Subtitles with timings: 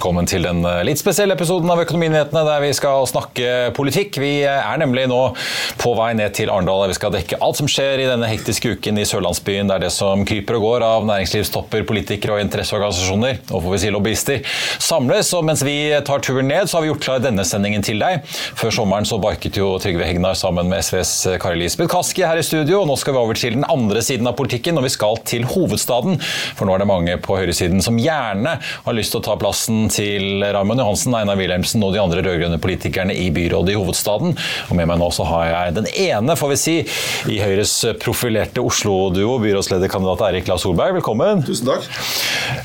[0.00, 4.16] velkommen til den eh, litt spesielle episoden av Økonominyhetene der vi skal snakke politikk.
[4.22, 5.18] Vi eh, er nemlig nå
[5.76, 6.86] på vei ned til Arendal.
[6.88, 9.68] Vi skal dekke alt som skjer i denne hektiske uken i sørlandsbyen.
[9.68, 13.80] Det er det som kryper og går av næringslivstopper, politikere og interesseorganisasjoner, og får vi
[13.82, 15.34] si lobbyister, samles.
[15.36, 15.76] Og mens vi
[16.08, 18.24] tar turen ned, så har vi gjort klar denne sendingen til deg.
[18.56, 21.12] Før sommeren så barket jo Trygve Hegnar sammen med SVs
[21.44, 24.32] Kari Lisbeth Kaski her i studio, og nå skal vi over til den andre siden
[24.32, 26.16] av politikken, og vi skal til hovedstaden.
[26.56, 28.56] For nå er det mange på høyresiden som gjerne
[28.88, 32.60] har lyst til å ta plassen til Raymond Johansen, Einar Wilhelmsen og de andre rød-grønne
[32.62, 34.36] politikerne i byrådet i hovedstaden.
[34.68, 36.76] Og med meg nå så har jeg den ene, får vi si,
[37.30, 41.00] i Høyres profilerte Oslo-duo, byrådslederkandidat Eirik La Solberg.
[41.00, 41.44] Velkommen.
[41.46, 41.90] Tusen takk.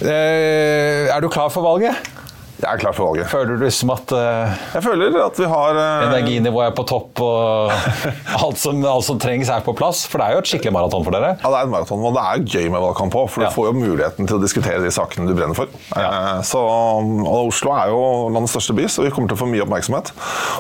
[0.02, 2.15] Eh, er du klar for valget?
[2.56, 3.28] Jeg er klar for valget.
[3.28, 7.20] Føler du som at uh, Jeg føler at vi har uh, Energinivået er på topp
[7.26, 7.74] og
[8.46, 10.06] alt som, alt som, trengs er på plass?
[10.08, 11.34] For det er jo et skikkelig maraton for dere?
[11.42, 13.28] Ja, det er en maraton, og det er gøy med valgkamp òg.
[13.34, 13.50] For ja.
[13.52, 15.72] du får jo muligheten til å diskutere de sakene du brenner for.
[15.92, 16.08] Ja.
[16.08, 18.00] Uh, så, og Oslo er jo
[18.32, 20.14] landets største by, så vi kommer til å få mye oppmerksomhet.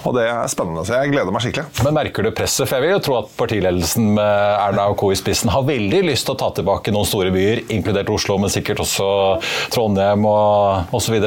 [0.04, 0.84] Og det er spennende.
[0.88, 1.86] Så jeg gleder meg skikkelig.
[1.88, 2.68] Men merker du presset?
[2.68, 5.14] For jeg vil jo tro at partiledelsen med Erna og Co.
[5.16, 8.52] i spissen har veldig lyst til å ta tilbake noen store byer, inkludert Oslo, men
[8.52, 9.08] sikkert også
[9.74, 11.18] Trondheim og osv.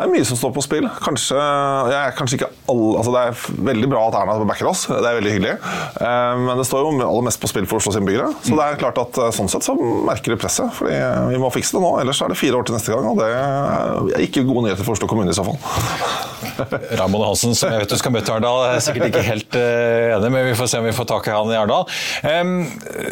[0.00, 0.86] Det er mye som står på spill.
[1.04, 1.36] Kanskje,
[1.92, 5.18] jeg, kanskje ikke alle, altså Det er veldig bra at Erna backer oss, det er
[5.18, 5.52] veldig hyggelig.
[6.00, 8.30] Eh, men det står jo aller mest på spill for Oslos innbyggere.
[8.46, 10.72] Så det er klart at eh, sånn sett så merker de presset.
[10.78, 10.96] fordi
[11.34, 13.10] vi må fikse det nå, ellers er det fire år til neste gang.
[13.12, 13.28] Og det
[14.16, 15.60] er ikke gode nyheter for Oslo kommune i så fall.
[17.00, 20.32] Ramon Hansen, som jeg vet du skal møte i Arendal, er sikkert ikke helt enig,
[20.32, 21.84] men vi får se om vi får tak i han i Arendal.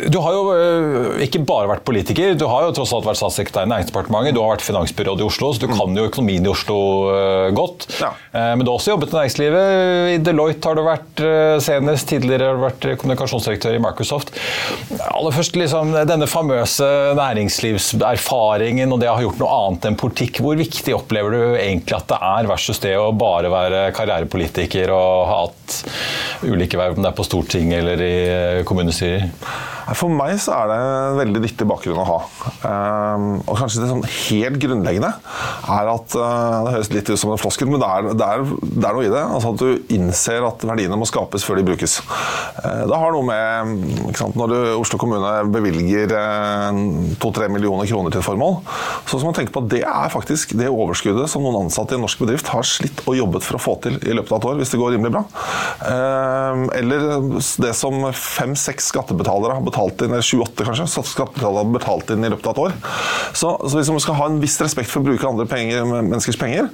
[0.08, 0.42] Du har jo
[1.26, 4.54] ikke bare vært politiker, du har jo tross alt vært statssekretær i Næringsdepartementet, du har
[4.54, 6.77] vært finansbyråd i Oslo, så du kan jo økonomien i Oslo
[7.08, 7.88] uh, godt.
[7.98, 8.12] Ja.
[8.32, 9.66] men du har også jobbet i næringslivet.
[10.14, 11.22] I Deloitte har du vært
[11.64, 14.32] senest, tidligere har du vært kommunikasjonsdirektør i Microsoft.
[15.08, 20.42] Aller først liksom, denne famøse næringslivserfaringen og det å ha gjort noe annet enn politikk.
[20.44, 25.26] Hvor viktig opplever du egentlig at det er versus det å bare være karrierepolitiker og
[25.28, 25.80] ha hatt
[26.46, 29.28] ulike verv, om det er på Stortinget eller i eh, kommunestyrer?
[29.96, 32.18] For meg så er det en veldig nyttig bakgrunn å ha.
[32.60, 35.10] Um, og kanskje det sånn helt grunnleggende
[35.68, 38.44] er at uh, Det høres litt ut som en floskel, men det er, det, er,
[38.60, 39.22] det er, noe i det.
[39.22, 41.98] Altså At du innser at verdiene må skapes før de brukes.
[42.58, 46.12] Uh, det har noe med sant, Når du, Oslo kommune bevilger
[47.22, 48.60] to-tre uh, millioner kroner til et formål,
[49.08, 51.98] så skal man tenke på at det er faktisk det overskuddet som noen ansatte i
[51.98, 54.50] en norsk bedrift har slitt og jobbet for å få til i løpet av et
[54.50, 55.24] år, hvis det går rimelig bra.
[56.76, 57.06] Eller
[57.62, 62.30] det som fem-seks skattebetalere har betalt betalt inn, 7-8 kanskje, skattebetalerne har betalt inn i
[62.32, 62.74] løpet av et år.
[63.32, 66.38] Så, så liksom man skal ha en viss respekt for å bruke andre penger, menneskers
[66.40, 66.68] penger.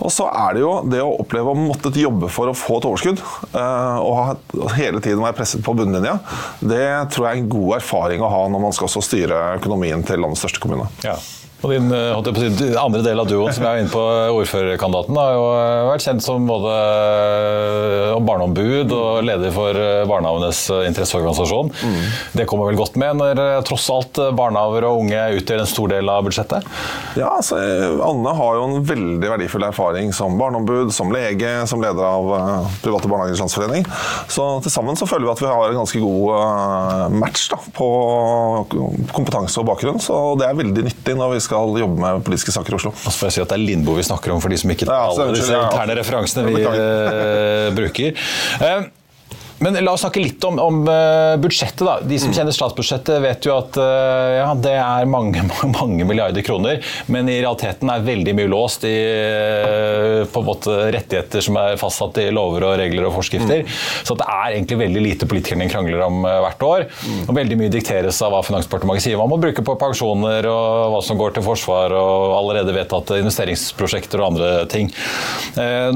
[0.00, 2.88] Og så er det jo det å oppleve å måtte jobbe for å få et
[2.90, 3.24] overskudd,
[3.56, 6.18] uh, og hele tiden være presset på bunnlinja,
[6.60, 10.04] det tror jeg er en god erfaring å ha når man skal også styre økonomien
[10.06, 10.88] til landets største kommune.
[11.06, 11.16] Ja.
[11.60, 14.04] Og din si, andre del av duoen, som jeg er inne på,
[14.40, 19.76] ordførerkandidaten, har jo eh, vært kjent som både eh, barneombud og leder for
[20.08, 21.70] barnehavenes barnehagenes interesseorganisasjon.
[21.84, 22.04] Mm.
[22.32, 26.10] Det kommer vel godt med når tross alt barnehager og unge utgjør en stor del
[26.10, 26.66] av budsjettet?
[27.18, 27.58] Ja, altså,
[28.04, 32.30] Anne har jo en veldig verdifull erfaring som barneombud, som lege, som leder av
[32.84, 33.86] Private Barnehagers Landsforening.
[34.30, 37.88] Så til sammen så føler vi at vi har en ganske god match da, på
[39.14, 40.00] kompetanse og bakgrunn.
[40.02, 42.94] Så det er veldig nyttig når vi skal skal jobbe med politiske saker i Oslo.
[42.94, 44.72] Og så får jeg si at Det er Lindboe vi snakker om, for de som
[44.72, 48.24] ikke tar alle disse interne referansene vi uh, bruker.
[48.62, 48.88] Uh,
[49.60, 51.82] men la oss snakke litt om, om uh, budsjettet.
[51.84, 51.98] da.
[52.00, 52.36] De som mm.
[52.38, 55.42] kjenner statsbudsjettet, vet jo at uh, ja, det er mange,
[55.78, 56.80] mange milliarder kroner,
[57.12, 58.96] men i realiteten er veldig mye låst i
[60.30, 63.64] på en måte rettigheter som er fastsatt i lover og regler og forskrifter.
[63.66, 63.74] Mm.
[64.06, 66.86] Så det er egentlig veldig lite politikerne krangler om hvert år.
[67.04, 67.20] Mm.
[67.26, 71.02] Og veldig mye dikteres av hva Finansdepartementet sier man må bruke på pensjoner og hva
[71.04, 74.90] som går til forsvar og allerede vedtatte investeringsprosjekter og andre ting.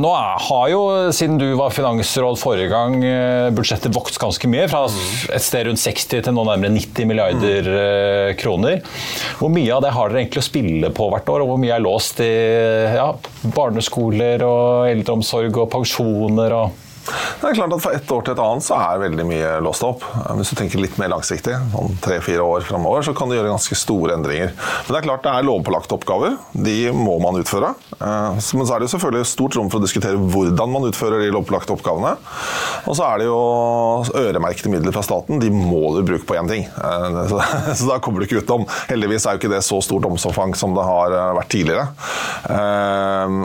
[0.01, 0.13] Nå
[0.49, 0.83] har jo,
[1.17, 3.01] siden du var finansråd forrige gang,
[3.57, 4.69] budsjettet vokst ganske mye.
[4.71, 8.39] Fra et sted rundt 60 til nå nærmere 90 milliarder mm.
[8.41, 8.81] kroner.
[9.41, 11.75] Hvor mye av det har dere egentlig å spille på hvert år, og hvor mye
[11.77, 12.33] er låst i
[12.97, 13.11] ja,
[13.57, 16.59] barneskoler og eldreomsorg og pensjoner?
[16.63, 19.49] og det er klart at Fra ett år til et annet så er veldig mye
[19.65, 20.05] låst opp.
[20.39, 23.77] Hvis du tenker litt mer langsiktig, sånn tre-fire år framover, så kan du gjøre ganske
[23.77, 24.55] store endringer.
[24.55, 26.39] Men det er klart det er lovpålagte oppgaver.
[26.57, 27.75] De må man utføre.
[27.99, 31.25] Eh, men så er det jo selvfølgelig stort rom for å diskutere hvordan man utfører
[31.25, 32.15] de lovpålagte oppgavene.
[32.89, 33.41] Og så er det jo
[34.23, 35.43] øremerkede midler fra staten.
[35.43, 36.65] De må du bruke på én ting.
[36.65, 37.37] Eh,
[37.79, 38.65] så da kommer du ikke utenom.
[38.89, 41.89] Heldigvis er jo ikke det så stort omfang som det har eh, vært tidligere.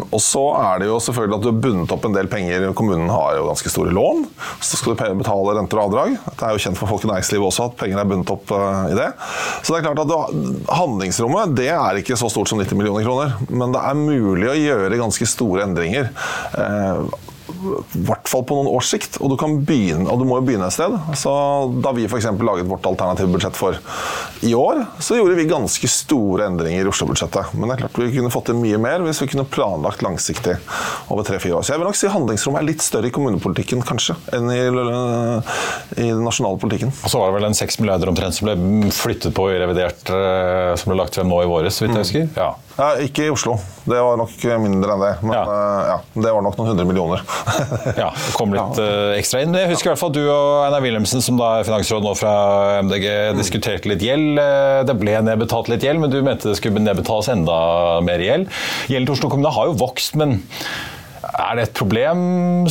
[0.09, 2.65] Og så er det jo selvfølgelig at du har bundet opp en del penger.
[2.77, 4.25] Kommunen har jo ganske store lån.
[4.62, 6.18] Så skal du betale renter og avdrag.
[6.30, 8.54] Det er jo kjent for folk i næringslivet også at penger er bundet opp
[8.90, 9.10] i det.
[9.63, 13.36] Så det er klart at handlingsrommet det er ikke så stort som 90 millioner kroner.
[13.50, 16.13] Men det er mulig å gjøre ganske store endringer
[17.59, 19.19] i hvert fall på noen års sikt.
[19.19, 20.95] Og du, begynne, og du må jo begynne et sted.
[21.19, 21.31] Så
[21.83, 22.29] da vi f.eks.
[22.39, 23.77] laget vårt alternative budsjett for
[24.45, 27.53] i år, så gjorde vi ganske store endringer i Oslo-budsjettet.
[27.56, 30.56] Men det er klart vi kunne fått til mye mer hvis vi kunne planlagt langsiktig
[31.11, 31.65] over tre-fire år.
[31.65, 34.59] Så jeg vil nok si handlingsrommet er litt større i kommunepolitikken kanskje enn i,
[36.00, 36.94] i den nasjonale politikken.
[37.03, 40.01] Og så var det vel en seks milliarder omtrent som ble flyttet på i revidert,
[40.13, 42.27] eh, som ble lagt frem nå i våres, så vidt jeg husker?
[42.39, 42.53] Ja.
[42.79, 43.57] Ja, ikke i Oslo.
[43.83, 45.12] Det var nok mindre enn det.
[45.25, 45.41] Men ja.
[45.44, 47.23] Uh, ja, det var nok noen hundre millioner.
[48.01, 49.56] Ja, det kom litt uh, ekstra inn.
[49.57, 52.34] Jeg husker i hvert fall du og Einar Wilhelmsen, som da er finansråd nå fra
[52.86, 53.07] MDG,
[53.38, 54.40] diskuterte litt gjeld.
[54.42, 57.57] Eh, det ble nedbetalt litt gjeld, men du mente det skulle nedbetales enda
[58.06, 58.50] mer gjeld.
[58.92, 60.40] Gjelden til Oslo kommune har jo vokst, men
[61.30, 62.22] er det et problem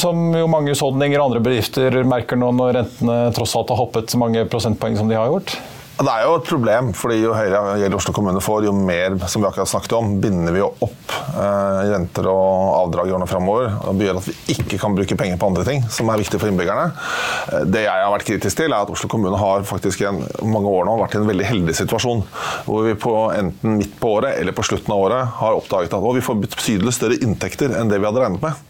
[0.01, 4.13] som jo mange husholdninger og andre bedrifter merker nå når rentene tross alt har hoppet
[4.13, 5.57] så mange prosentpoeng som de har gjort?
[5.99, 9.43] Det er jo et problem, fordi jo høyere gjeld Oslo kommune får, jo mer som
[9.43, 13.73] vi akkurat snakket om, binder vi jo opp eh, renter og avdrag i årene framover.
[13.99, 16.53] Det gjør at vi ikke kan bruke penger på andre ting som er viktig for
[16.53, 16.93] innbyggerne.
[17.51, 20.13] Eh, det jeg har vært kritisk til, er at Oslo kommune har faktisk i
[20.47, 22.23] mange år nå vært i en veldig heldig situasjon.
[22.69, 26.09] Hvor vi på enten midt på året eller på slutten av året har oppdaget at
[26.15, 28.67] vi får betydelig større inntekter enn det vi hadde regnet med.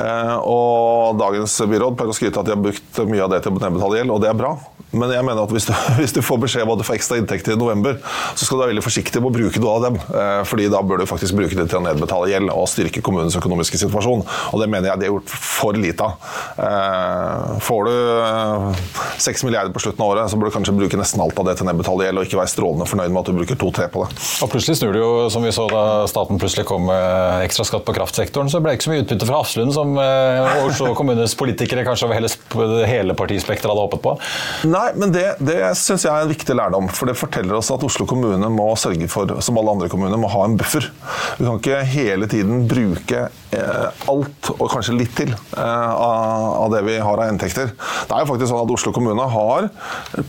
[0.00, 3.52] Eh, og dagens byråd pleier å skryte at de har brukt mye av det til
[3.52, 4.56] å nedbetale gjeld, og det er bra.
[4.92, 7.18] Men jeg mener at hvis du, hvis du får beskjed om at du får ekstra
[7.20, 7.98] inntekter i november,
[8.36, 9.98] så skal du være veldig forsiktig med å bruke noe av dem.
[10.20, 13.36] Eh, fordi da bør du faktisk bruke det til å nedbetale gjeld og styrke kommunens
[13.38, 14.24] økonomiske situasjon.
[14.52, 16.30] Og det mener jeg de har gjort for lite av.
[16.66, 17.94] Eh, får du
[19.22, 21.56] 6 milliarder på slutten av året, så bør du kanskje bruke nesten alt av det
[21.58, 24.04] til å nedbetale gjeld, og ikke være strålende fornøyd med at du bruker to-tre på
[24.04, 24.20] det.
[24.44, 27.86] Og plutselig snur det jo, som vi så da staten plutselig kom med ekstra skatt
[27.88, 29.96] på kraftsektoren, så ble det ikke så mye utbytte fra Hafslund som
[30.66, 32.30] Oslo kommunes politikere kanskje over hele,
[32.88, 34.14] hele partispekteret hadde håpet på.
[34.72, 36.88] Nei, men det, det syns jeg er en viktig lærdom.
[36.92, 40.30] For det forteller oss at Oslo kommune må sørge for, som alle andre kommuner, må
[40.32, 40.88] ha en buffer.
[41.38, 46.82] Vi kan ikke hele tiden bruke eh, alt, og kanskje litt til, eh, av, det
[46.86, 47.72] vi har av inntekter.
[47.76, 49.68] Det er jo faktisk sånn at Oslo kommune har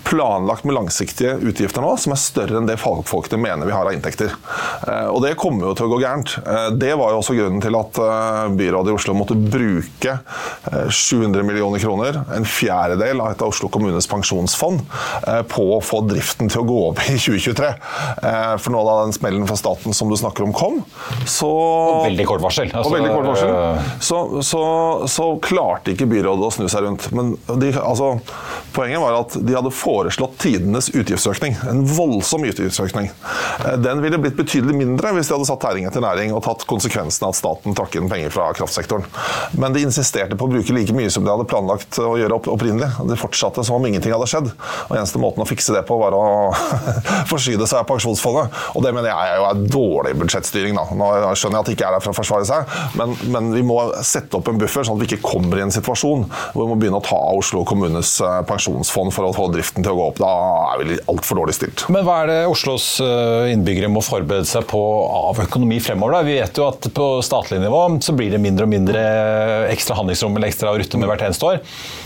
[0.07, 3.95] planlagt med langsiktige utgifter nå som er større enn det fagfolkene mener vi har av
[3.95, 4.33] inntekter.
[4.87, 6.35] Eh, og det kommer jo til å gå gærent.
[6.43, 10.17] Eh, det var jo også grunnen til at eh, byrådet i Oslo måtte bruke
[10.89, 14.81] 700 eh, millioner kroner, en fjerdedel av et av Oslo kommunes pensjon pensjonsfond
[15.27, 17.71] eh, på å få driften til å gå opp i 2023.
[18.23, 20.81] Eh, for nå da den smellen fra staten som du snakker om kom,
[21.25, 22.69] så og Veldig kort varsel.
[22.71, 23.53] Altså, og veldig kort varsel.
[23.53, 24.63] Øh, så, så,
[25.11, 27.07] så, klarte ikke byrådet å snu seg rundt.
[27.15, 28.17] Men de, altså,
[28.75, 31.55] poenget var at de hadde foreslått tidenes utgiftsøkning.
[31.69, 33.09] En voldsom utgiftsøkning.
[33.09, 36.65] Eh, den ville blitt betydelig mindre hvis de hadde satt tæring etter næring og tatt
[36.69, 39.07] konsekvensen av at staten trakk inn penger fra kraftsektoren.
[39.59, 42.91] Men de insisterte på å bruke like mye som de hadde planlagt å gjøre opprinnelig.
[43.07, 44.32] De fortsatte som om ingenting hadde skjedd.
[44.41, 46.23] Og Eneste måten å fikse det på, var å
[47.31, 48.53] forsyne seg av pensjonsfondet.
[48.73, 50.77] Og det mener jeg jo er dårlig budsjettstyring.
[50.79, 50.85] Da.
[50.97, 53.63] Nå skjønner jeg at det ikke er der for å forsvare seg, men, men, vi
[53.65, 56.69] må sette opp en buffer, sånn at vi ikke kommer i en situasjon hvor vi
[56.71, 60.07] må begynne å ta Oslo kommunes eh, pensjonsfond for å få driften til å gå
[60.11, 60.21] opp.
[60.23, 60.31] Da
[60.73, 61.85] er vi altfor dårlig stilt.
[61.93, 66.17] Men hva er det Oslos eh, innbyggere må forberede seg på av økonomi fremover?
[66.17, 66.27] Da?
[66.27, 69.03] Vi vet jo at på statlig nivå så blir det mindre og mindre
[69.73, 71.61] ekstra handlingsrom eller ekstra å rutte med hvert eneste år.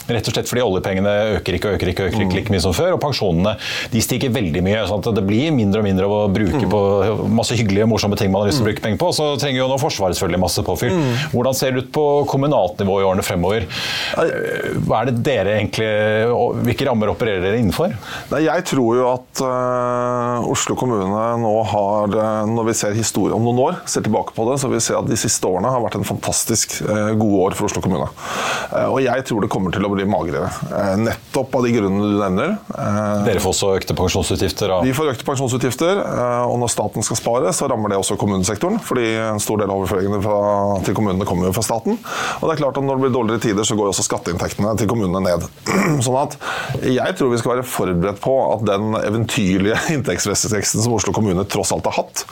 [0.08, 2.76] Rett og slett fordi oljepengene øker ikke og øker ikke, øker ikke like mye som
[2.76, 3.56] før, og pensjonene
[3.94, 4.86] de stiger veldig mye.
[4.90, 6.72] sånn at Det blir mindre og mindre å bruke mm.
[6.72, 6.82] på
[7.38, 8.72] masse hyggelige morsomme ting man har lyst til å mm.
[8.72, 9.12] bruke penger på.
[9.16, 10.96] Så trenger jo nå Forsvaret selvfølgelig masse påfyll.
[10.98, 11.14] Mm.
[11.36, 13.68] Hvordan ser det ut på kommunalt nivå i årene fremover?
[14.88, 15.90] Hva er det dere egentlig,
[16.68, 17.94] Hvilke rammer opererer dere innenfor?
[18.32, 23.36] Nei, jeg tror jo at uh, Oslo kommune nå har, uh, når vi ser historie
[23.36, 25.72] om noen år, ser tilbake på det, så vil vi se at de siste årene
[25.72, 28.10] har vært en fantastisk uh, gode år for Oslo kommune.
[28.88, 30.50] og jeg tror det kommer til å bli magrere.
[31.02, 32.56] nettopp av de grunnene du nevner.
[32.74, 34.72] Eh, Dere får også økte pensjonsutgifter?
[34.72, 34.80] Da.
[34.86, 38.80] Vi får økte pensjonsutgifter, eh, og når staten skal spare, så rammer det også kommunesektoren.
[38.84, 40.38] fordi en stor del av overføringene fra,
[40.86, 41.98] til kommunene kommer jo fra staten.
[42.40, 44.90] Og det er klart at når det blir dårligere tider, så går også skatteinntektene til
[44.92, 45.48] kommunene ned.
[46.06, 46.38] Sånn at
[46.86, 51.74] jeg tror vi skal være forberedt på at den eventyrlige inntektsveksten som Oslo kommune tross
[51.76, 52.26] alt har hatt,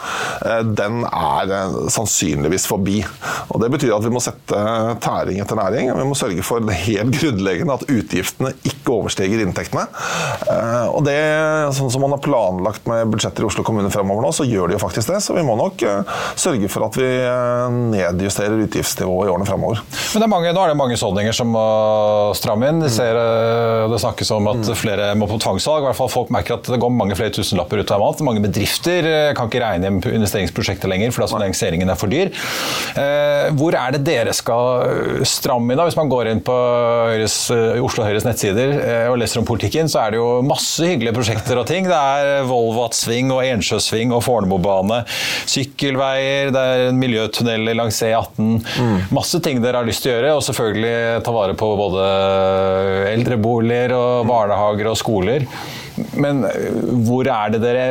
[0.46, 1.56] eh, den er
[1.94, 3.02] sannsynligvis forbi.
[3.50, 4.62] Og Det betyr at vi må sette
[5.02, 5.92] tæring etter næring.
[5.96, 9.88] Vi må sørge for det helt grunnleggende at utgiftene ikke overstiger inntektene inntektene.
[10.92, 11.18] Og det,
[11.78, 14.78] sånn som man har planlagt med budsjetter i Oslo kommune fremover nå, så gjør de
[14.78, 15.22] jo faktisk det.
[15.24, 15.82] Så vi må nok
[16.40, 17.08] sørge for at vi
[17.96, 19.82] nedjusterer utgiftsnivået i årene fremover.
[20.14, 21.66] Men det er mange, nå er det mange husholdninger som må
[22.38, 22.84] stramme inn.
[22.84, 23.18] De ser,
[23.92, 25.86] det snakkes om at flere må på tvangssalg.
[25.86, 28.22] I hvert fall Folk merker at det går mange flere tusenlapper ut av mat.
[28.24, 32.32] Mange bedrifter kan ikke regne hjem investeringsprosjekter lenger fordi finansieringen er for dyr.
[33.60, 35.82] Hvor er det dere skal stramme inn?
[35.82, 35.88] da?
[35.90, 37.36] Hvis man går inn på Høyres,
[37.84, 38.78] Oslo Høyres nettsider
[39.12, 41.88] og leser om politikken, så er det jo masse hyggelige prosjekter og ting.
[41.90, 45.04] Det er Volvat-sving og Ensjøsving og Fornebubane,
[45.52, 48.60] sykkelveier, det er en miljøtunnel langs E18.
[48.66, 49.00] Mm.
[49.16, 52.06] Masse ting dere har lyst til å gjøre, og selvfølgelig ta vare på både
[53.14, 55.50] eldreboliger og barnehager og skoler.
[56.20, 56.44] Men
[57.08, 57.86] hvor er det dere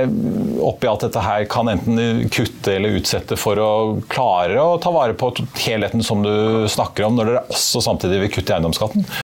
[0.65, 3.73] oppi alt dette her kan enten kutte eller utsette for å
[4.13, 5.33] klare å ta vare på
[5.65, 9.24] helheten som du snakker om, når dere også samtidig vil kutte i eiendomsskatten?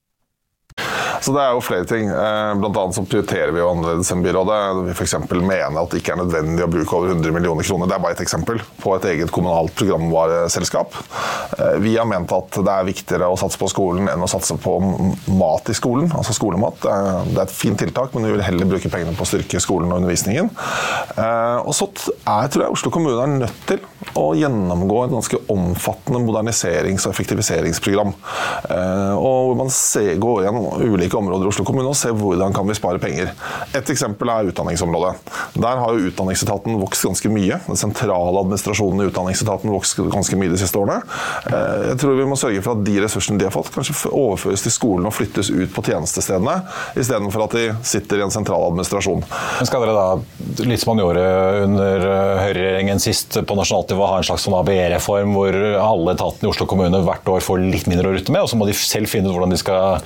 [1.21, 2.07] Så det er jo flere ting.
[2.09, 4.59] Eh, blant annet så prioriterer vi jo annerledes enn byrådet.
[4.87, 5.15] Vi f.eks.
[5.29, 8.17] mener at det ikke er nødvendig å bruke over 100 millioner kroner, det er bare
[8.17, 10.97] et eksempel, på et eget kommunalt programvareselskap.
[11.59, 14.57] Eh, vi har ment at det er viktigere å satse på skolen enn å satse
[14.61, 14.77] på
[15.37, 16.81] mat i skolen, altså skolemat.
[16.81, 19.93] Det er et fint tiltak, men vi vil heller bruke pengene på å styrke skolen
[19.93, 20.49] og undervisningen.
[21.15, 21.91] Eh, og så
[22.25, 23.85] er, tror jeg Oslo kommune er nødt til
[24.17, 28.13] å gjennomgå et ganske omfattende moderniserings- og effektiviseringsprogram.
[29.21, 29.71] Og hvor man
[30.25, 33.31] går gjennom ulike områder i Oslo kommune og ser hvordan kan vi spare penger.
[33.77, 35.13] Et eksempel er utdanningsområdet.
[35.53, 37.59] Der har jo Utdanningsetaten vokst ganske mye.
[37.67, 41.01] Den sentrale administrasjonen i Utdanningsetaten vokst ganske mye de siste årene.
[41.47, 44.65] Eh, jeg tror vi må sørge for at de ressursene de har fått, kanskje overføres
[44.65, 46.57] til skolen og flyttes ut på tjenestestedene,
[46.99, 49.23] istedenfor at de sitter i en sentral administrasjon.
[49.23, 51.25] Men skal dere da, litt som man gjorde
[51.65, 56.49] under eh, høyreregjeringen sist på nasjonalt nivå, ha en slags sånn ABE-reform hvor alle etatene
[56.49, 58.77] i Oslo kommune hvert år får litt mindre å rutte med, og så må de
[58.77, 60.01] selv finne ut hvordan de skal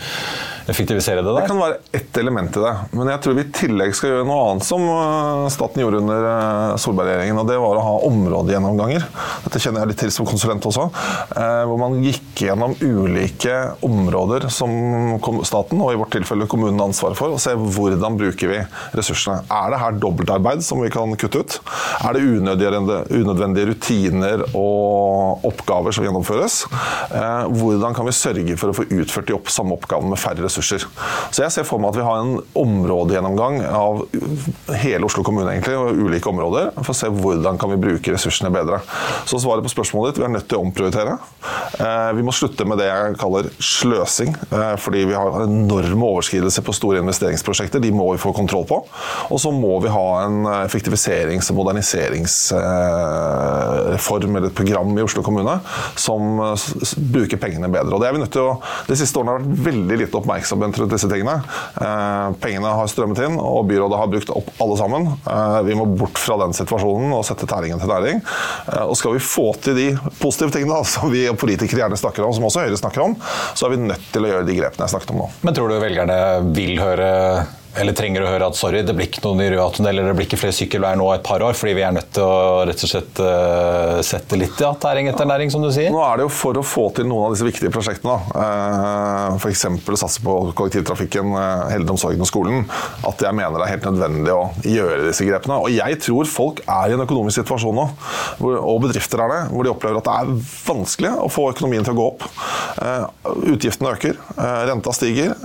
[0.69, 1.43] effektivisere det der?
[1.43, 2.73] Det kan være ett element i det.
[2.97, 6.27] Men jeg tror vi i tillegg skal gjøre noe annet som eh, staten gjorde under
[6.29, 7.41] eh, Solberg-regjeringen.
[7.41, 9.05] og Det var å ha områdegjennomganger.
[9.45, 10.87] Dette kjenner jeg litt til som konsulent også.
[11.37, 14.73] Eh, hvor man gikk gjennom ulike områder som
[15.45, 18.61] staten, og i vårt tilfelle kommunen, har ansvaret for, og se hvordan bruker vi
[18.97, 19.43] ressursene.
[19.53, 21.59] Er det her dobbeltarbeid som vi kan kutte ut?
[22.01, 26.63] Er det unødvendige rutiner og oppgaver som gjennomføres?
[27.55, 30.85] Hvordan kan vi sørge for å få utført de samme oppgavene med færre ressurser?
[31.31, 34.05] Så jeg ser for meg at vi har en områdegjennomgang av
[34.81, 38.51] hele Oslo kommune egentlig, og ulike områder, for å se hvordan kan vi bruke ressursene
[38.53, 38.81] bedre.
[39.29, 41.17] Så svaret på spørsmålet ditt, vi er nødt til å omprioritere.
[41.79, 46.65] Eh, vi må slutte med det jeg kaller sløsing, eh, fordi vi har enorme overskridelser
[46.65, 47.83] på store investeringsprosjekter.
[47.83, 48.81] De må vi få kontroll på.
[49.29, 51.59] Og så må vi ha en effektiviserings- og
[53.65, 55.59] moderniseringsreform eller et program i Oslo kommune
[55.95, 56.39] som
[56.97, 57.93] bruker pengene bedre.
[57.95, 58.55] Og det er vi nødt til å,
[58.87, 61.35] De siste årene har vært veldig lite oppmerksomhet rundt disse tingene.
[61.81, 65.07] Eh, pengene har strømmet inn, og byrådet har brukt opp alle sammen.
[65.25, 68.21] Eh, vi må bort fra den situasjonen og sette tæringen til næring.
[68.21, 69.87] Eh, og skal vi få til de
[70.21, 73.17] positive tingene som vi politikere gjerne snakker om, som også Høyre snakker om,
[73.57, 75.29] så er vi nødt til å gjøre de grepene jeg snakket om nå.
[75.45, 76.19] Men tror du velgerne
[76.55, 77.11] vil høre
[77.75, 79.47] eller trenger å høre at sorry, det blir ikke noen ny
[79.89, 82.23] eller det blir ikke flere sykkelveier nå et par år, fordi vi er nødt til
[82.23, 85.91] å rett og slett uh, sette litt ja, tæring etter næring, som du sier?
[85.93, 89.65] Nå er det jo for å få til noen av disse viktige prosjektene, uh, f.eks.
[89.99, 92.63] satse på kollektivtrafikken, uh, eldreomsorgen og skolen,
[93.07, 95.59] at jeg mener det er helt nødvendig å gjøre disse grepene.
[95.65, 97.87] Og jeg tror folk er i en økonomisk situasjon nå,
[98.55, 100.33] og bedrifter er det, hvor de opplever at det er
[100.65, 102.25] vanskelig å få økonomien til å gå opp.
[103.55, 104.17] Utgiftene øker,
[104.69, 105.35] renta stiger,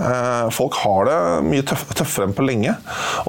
[0.55, 2.77] folk har det mye tøff, tøffere frem på lenge.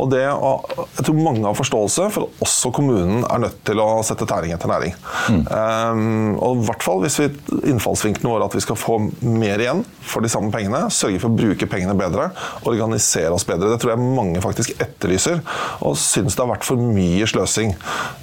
[0.02, 3.90] Og det, jeg tror mange har forståelse for at også kommunen er nødt til å
[4.06, 4.96] sette tæring etter næring.
[5.32, 5.44] Mm.
[5.48, 7.30] Um, og i hvert fall hvis vi
[7.72, 11.38] innfallsvinkelen vår at vi skal få mer igjen for de samme pengene, sørge for å
[11.38, 12.30] bruke pengene bedre,
[12.68, 13.72] organisere oss bedre.
[13.72, 15.42] Det tror jeg mange faktisk etterlyser,
[15.86, 17.76] og syns det har vært for mye sløsing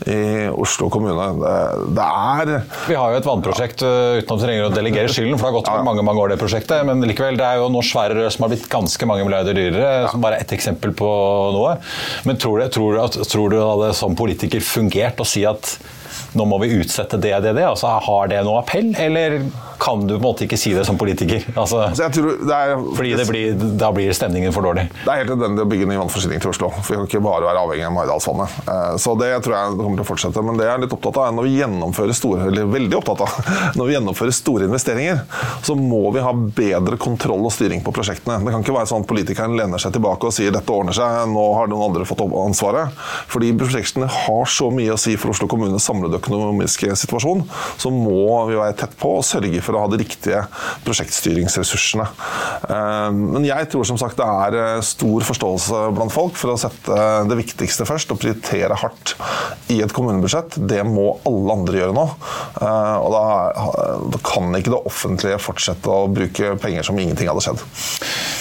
[0.09, 0.21] i
[0.53, 1.29] Oslo kommune.
[1.39, 1.55] Det,
[1.99, 2.55] det er
[2.89, 5.59] Vi har jo et vannprosjekt uten at vi trenger å delegere skylden, for det har
[5.61, 5.85] gått ja.
[5.87, 6.85] mange mange år, det prosjektet.
[6.89, 10.13] Men likevel, det er jo nå svære som har blitt ganske mange milliarder dyrere, ja.
[10.13, 11.09] som bare er ett eksempel på
[11.55, 11.77] noe.
[12.29, 15.77] Men tror du, tror, du, tror du det som politiker fungert å si at
[16.37, 17.65] nå må vi utsette det, det, det?
[17.65, 19.41] Altså, har det noe appell, eller
[19.79, 21.45] kan du på en måte ikke si det som politiker?
[21.55, 24.89] Altså, altså det er, fordi det blir, da blir stemningen for dårlig?
[25.05, 26.71] Det er helt nødvendig å bygge ny vannforsyning til Oslo.
[26.81, 28.57] For Vi kan ikke bare være avhengig av Maridalsvannet.
[28.65, 30.45] Eh, så det tror jeg kommer til å fortsette.
[30.45, 33.25] Men det jeg er litt opptatt av, er når vi gjennomfører store, eller veldig opptatt
[33.27, 35.23] av, når vi gjennomfører store investeringer,
[35.67, 38.41] så må vi ha bedre kontroll og styring på prosjektene.
[38.43, 41.23] Det kan ikke være sånn at politikeren lener seg tilbake og sier dette ordner seg,
[41.31, 42.95] nå har noen andre fått ansvaret.
[43.31, 47.45] Fordi prosjektene har så mye å si for Oslo kommunes samlede økonomiske situasjon,
[47.79, 50.41] så må vi være tett på og sørge for å ha de riktige
[50.87, 52.07] prosjektstyringsressursene.
[52.69, 56.59] Eh, men jeg tror som sagt det er eh, stor forståelse blant folk for å
[56.61, 56.99] sette
[57.29, 59.15] det viktigste først og prioritere hardt
[59.75, 60.59] i et kommunebudsjett.
[60.71, 62.07] Det må alle andre gjøre nå.
[62.63, 67.65] Eh, og da kan ikke det offentlige fortsette å bruke penger som ingenting hadde skjedd.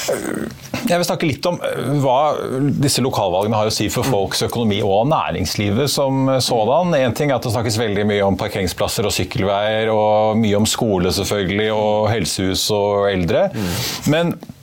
[0.07, 1.57] Jeg vil snakke litt om
[2.03, 2.17] hva
[2.79, 6.95] disse lokalvalgene har å si for folks økonomi og næringslivet som sådan.
[6.95, 10.69] En ting er at det snakkes veldig mye om parkeringsplasser og sykkelveier, og mye om
[10.69, 13.49] skole selvfølgelig, og helsehus og eldre.
[13.51, 13.73] Mm.
[14.13, 14.56] Men Eh,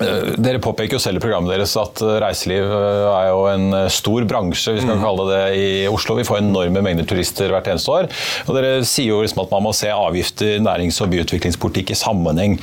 [0.00, 4.24] dere påpeker jo selv i programmet deres at eh, reiseliv eh, er jo en stor
[4.28, 5.04] bransje, vi skal mm.
[5.04, 6.16] kalle det i Oslo.
[6.16, 8.08] Vi får enorme mengder turister hvert eneste år.
[8.46, 12.58] Og dere sier jo liksom at man må se avgifter, nærings- og byutviklingspolitikk i sammenheng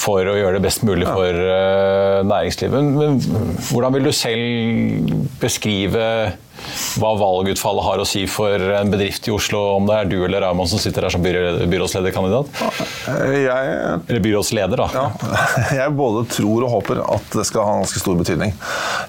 [0.00, 1.42] for å gjøre det best mulig for
[2.26, 2.92] næringslivet.
[2.98, 3.20] Men
[3.68, 6.06] hvordan vil du selv beskrive
[7.00, 10.44] hva valgutfallet har å si for en bedrift i Oslo, om det er du eller
[10.44, 12.62] Raymond som sitter her som byrådslederkandidat?
[13.32, 13.74] Jeg,
[14.08, 14.88] eller byrådsleder, da.
[14.96, 15.34] Ja,
[15.82, 18.54] jeg både tror og håper at det skal ha ganske stor betydning.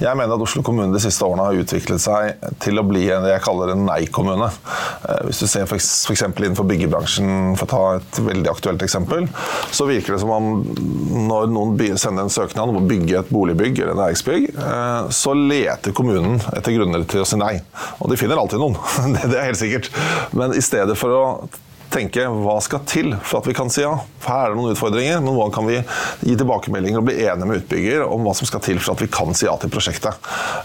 [0.04, 3.28] Jeg mener at Oslo kommune de siste årene har utviklet seg til å bli en
[3.30, 4.50] jeg kaller en nei-kommune.
[5.10, 5.92] Eh, hvis du ser f.eks.
[6.10, 9.28] innenfor byggebransjen, for å ta et veldig aktuelt eksempel,
[9.74, 10.52] så virker det som om
[11.28, 15.96] når noen sender en søknad om å bygge et boligbygg eller næringsbygg, eh, så leter
[15.96, 17.60] kommunen etter grunner til å si nei.
[18.00, 18.80] Og de finner alltid noen,
[19.20, 19.92] det er helt sikkert.
[20.36, 21.26] Men i stedet for å
[21.94, 23.94] tenke hva skal til for at vi kan si ja.
[24.24, 25.80] Her er det noen utfordringer, men hvordan kan vi
[26.24, 29.10] gi tilbakemeldinger og bli enige med utbygger om hva som skal til for at vi
[29.12, 30.16] kan si ja til prosjektet.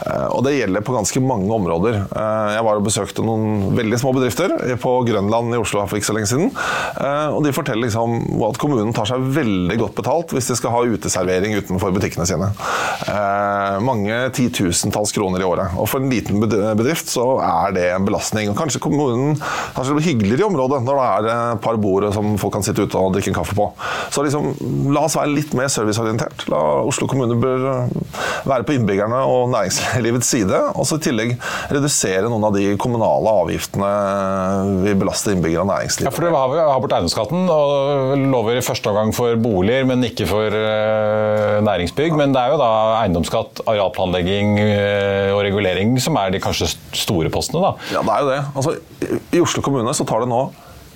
[0.07, 1.99] Eh, og Det gjelder på ganske mange områder.
[2.07, 6.11] Eh, jeg var og besøkte noen veldig små bedrifter på Grønland i Oslo for ikke
[6.11, 6.53] så lenge siden.
[6.53, 10.75] Eh, og De forteller liksom at kommunen tar seg veldig godt betalt hvis de skal
[10.75, 12.51] ha uteservering utenfor butikkene sine.
[13.85, 15.75] Mange titusentalls kroner i året.
[15.79, 18.51] Og For en liten bedrift så er det en belastning.
[18.51, 22.07] Og Kanskje kommunen har det hyggeligere i området når det er er et par bord
[22.15, 23.67] som folk kan sitte ute og drikke en kaffe på.
[24.15, 24.53] Så liksom,
[24.95, 26.47] la oss være litt mer serviceorientert.
[26.53, 27.89] La Oslo kommune bør
[28.49, 30.61] være på innbyggerne og næringslivets side.
[30.75, 31.35] Og så i tillegg
[31.75, 33.91] redusere noen av de kommunale avgiftene
[34.85, 36.09] vi belaster innbyggere og næringsliv.
[36.09, 40.05] Ja, for Dere har, har bort eiendomsskatten og lover i første omgang for boliger, men
[40.07, 42.17] ikke for uh, næringsbygg.
[42.19, 42.71] Men det er jo da
[43.03, 47.65] eiendomsskatt, arealplanlegging uh, og regulering som er de kanskje store postene?
[47.65, 47.75] da?
[47.97, 48.41] Ja, det er jo det.
[48.55, 50.47] Altså, I Oslo kommune så tar det nå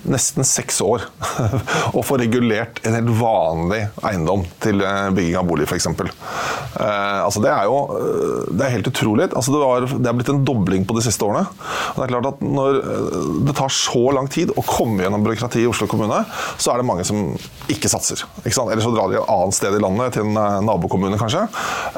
[0.09, 1.05] nesten seks år
[1.97, 5.89] å få regulert en helt vanlig eiendom til eh, bygging av bolig, f.eks.
[5.93, 9.29] Eh, altså det er jo eh, det er helt utrolig.
[9.31, 11.45] Altså det, var, det er blitt en dobling på de siste årene.
[11.93, 15.25] Og det er klart at Når eh, det tar så lang tid å komme gjennom
[15.25, 16.23] byråkratiet i Oslo kommune,
[16.57, 17.33] så er det mange som
[17.71, 18.23] ikke satser.
[18.43, 21.45] Ikke Eller så drar de et annet sted i landet, til en nabokommune kanskje.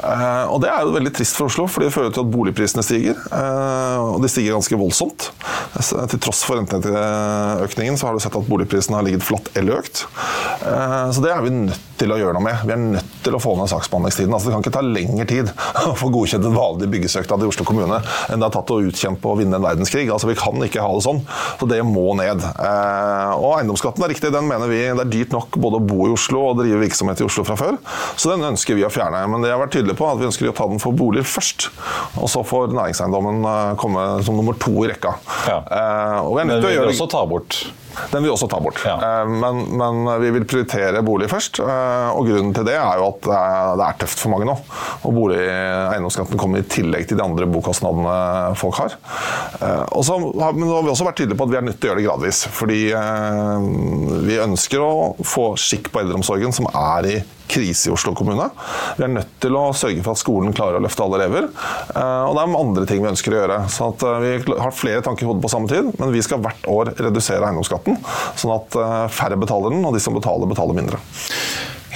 [0.04, 2.84] Eh, og det er jo veldig trist for Oslo, for det fører til at boligprisene
[2.86, 3.18] stiger.
[3.30, 5.30] Eh, og de stiger ganske voldsomt.
[5.76, 10.06] Til tross for renteøkningen så har du sett at boligprisene har ligget flatt eller økt.
[10.66, 12.62] Eh, så det er vi nødt til å gjøre noe med.
[12.66, 14.32] Vi er nødt til å få ned saksbehandlingstiden.
[14.34, 15.52] Altså, det kan ikke ta lengre tid
[15.90, 19.30] å få godkjent en vanlig byggesøknad i Oslo kommune enn det har tatt å utkjempe
[19.30, 20.06] og vinne en verdenskrig.
[20.12, 21.22] Altså, vi kan ikke ha det sånn.
[21.60, 22.42] Så det må ned.
[22.42, 24.32] Eh, og eiendomsskatten er riktig.
[24.34, 27.22] Den mener vi det er dyrt nok både å bo i Oslo og drive virksomhet
[27.22, 27.80] i Oslo fra før.
[28.16, 29.24] Så den ønsker vi å fjerne.
[29.32, 31.70] Men det har vært tydelig på at vi ønsker å ta den for boliger først.
[32.20, 35.16] Og så får næringseiendommen eh, komme som nummer to i rekka.
[35.46, 35.60] Ja.
[36.26, 37.60] Og vi er nødt til å gjøre også ta bort
[38.10, 38.80] den vil vi også ta bort.
[38.86, 38.96] Ja.
[39.00, 41.60] Eh, men, men, vi vil prioritere bolig først.
[41.62, 43.28] Eh, og grunnen til det er jo at
[43.78, 44.56] det er tøft for mange nå.
[45.06, 48.98] Og bolig, eiendomsskatten kommer i tillegg til de andre bokostnadene folk har.
[49.60, 51.80] Eh, og så, men nå har vi også vært tydelige på at vi er nødt
[51.80, 52.42] til å gjøre det gradvis.
[52.56, 52.82] Fordi
[54.26, 54.92] vi ønsker å
[55.26, 57.16] få skikk på eldreomsorgen som er i
[57.50, 58.48] krise i Oslo kommune.
[58.96, 61.48] Vi er nødt til å sørge for at skolen klarer å løfte alle elever.
[61.94, 63.60] Eh, og det er andre ting vi ønsker å gjøre.
[63.72, 66.68] Så eh, Vi har flere tanker i hodet på samme tid, men vi skal hvert
[66.70, 67.98] år redusere eiendomsskatten,
[68.36, 68.78] sånn at
[69.14, 71.00] færre betaler den, og de som betaler, betaler mindre.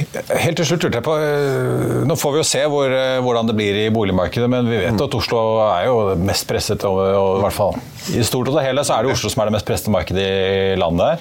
[0.01, 3.49] Helt til slutt lurte jeg på, eh, Nå får vi jo se hvor, eh, hvordan
[3.51, 6.85] det blir i boligmarkedet, men vi vet at Oslo er jo mest presset.
[6.89, 7.79] Og, og i hvert fall
[8.17, 10.25] I stort og det hele så er det Oslo som er det mest pressede markedet
[10.25, 11.21] i landet.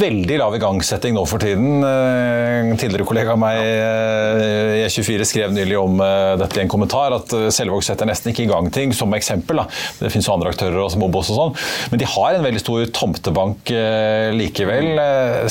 [0.00, 1.84] Veldig lav igangsetting nå for tiden.
[1.84, 6.00] En eh, tidligere kollega av meg i E24 skrev nylig om
[6.40, 9.62] dette i en kommentar, at Selvåg setter nesten ikke i gang ting, som eksempel.
[9.62, 9.66] Da.
[10.00, 11.54] Det finnes jo andre aktører som Obos og sånn,
[11.92, 13.72] men de har en veldig stor tomtebank
[14.36, 14.90] likevel.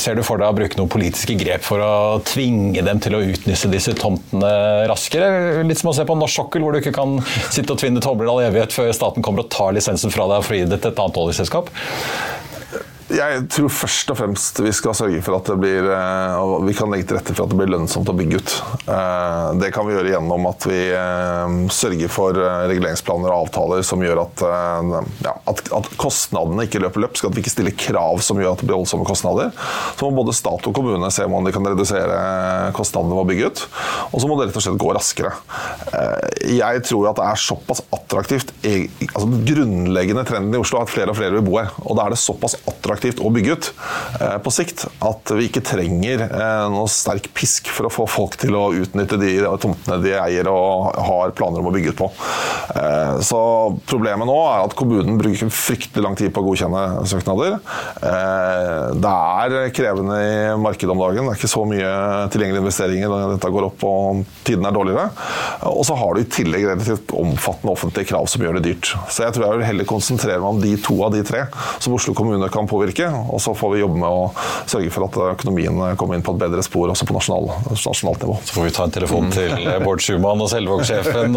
[0.02, 1.92] Ser du for deg å bruke noen politiske grep for å
[2.26, 4.50] tvinge tvinge dem til å utnytte disse tomtene
[4.90, 5.62] raskere.
[5.66, 7.18] Litt som å se på norsk sokkel, hvor du ikke kan
[7.52, 10.48] sitte og tvinne tomler all evighet før staten kommer og tar lisensen fra deg og
[10.48, 11.70] får gi det til et annet oljeselskap.
[13.10, 16.74] Jeg tror først og fremst vi skal sørge for at det blir eh, og vi
[16.78, 18.52] kan legge til rette for at det blir lønnsomt å bygge ut.
[18.86, 24.04] Eh, det kan vi gjøre gjennom at vi eh, sørger for reguleringsplaner og avtaler som
[24.04, 24.44] gjør at,
[25.24, 27.26] ja, at, kostnadene ikke løper løpsk.
[27.26, 29.50] At vi ikke stiller krav som gjør at det blir voldsomme kostnader.
[29.98, 32.20] Så må både stat og kommune se om de kan redusere
[32.76, 33.64] kostnadene ved å bygge ut.
[34.12, 35.34] Og så må det rett og slett gå raskere.
[36.46, 40.92] Jeg tror at det er såpass attraktivt altså Den grunnleggende trenden i Oslo er at
[40.92, 41.72] flere og flere vil bo her.
[41.82, 43.68] Og da er det såpass attraktivt attraktivt å bygge ut
[44.20, 44.86] eh, på sikt.
[45.00, 49.18] At vi ikke trenger eh, noe sterk pisk for å få folk til å utnytte
[49.20, 52.10] de tomtene de eier og har planer om å bygge ut på.
[52.70, 53.40] Eh, så
[53.88, 57.58] problemet nå er at kommunen bruker fryktelig lang tid på å godkjenne søknader.
[58.00, 61.26] Det er krevende i markedet om dagen.
[61.26, 61.90] Det er ikke så mye
[62.32, 65.08] tilgjengelige investeringer når dette går opp og tiden er dårligere.
[65.70, 68.92] Og så har du i tillegg relativt omfattende offentlige krav som gjør det dyrt.
[69.10, 71.44] Så jeg tror jeg vil heller konsentrere meg om de to av de tre
[71.82, 73.08] som Oslo kommune kan påvirke.
[73.30, 74.30] Og så får vi jobbe med å
[74.70, 78.38] sørge for at økonomien kommer inn på et bedre spor også på nasjonal, nasjonalt nivå.
[78.46, 81.36] Så får vi ta en telefon til Bård Schumann og Selvåg-sjefen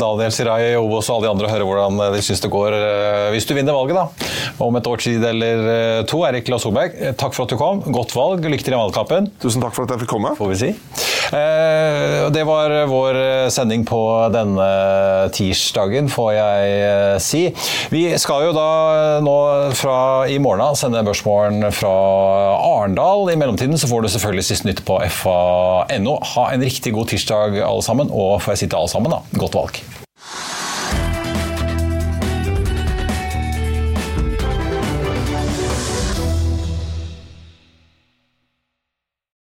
[0.00, 3.28] Daniel Sirai i Obos og alle de andre høre hvordan de syns det går eh,
[3.34, 4.30] hvis du vinner valget da,
[4.64, 6.22] om et års tid eller eh, to.
[6.26, 7.82] Erik La Solberg, eh, takk for at du kom.
[7.94, 8.46] Godt valg.
[8.46, 9.30] Lykke til i valgkampen.
[9.42, 10.34] Tusen takk for at jeg fikk komme.
[10.38, 10.72] Får vi si.
[11.26, 13.16] Det var vår
[13.50, 13.98] sending på
[14.30, 14.66] denne
[15.34, 17.40] tirsdagen, får jeg si.
[17.90, 18.68] Vi skal jo da
[19.24, 19.34] nå
[19.74, 19.98] fra
[20.30, 21.92] i morgen av sende Børsmorgen fra
[22.60, 23.32] Arendal.
[23.34, 26.18] I mellomtiden så får du selvfølgelig siste nytt på fa.no.
[26.36, 28.12] Ha en riktig god tirsdag, alle sammen.
[28.14, 30.05] Og får jeg si til alle sammen, da, godt valg.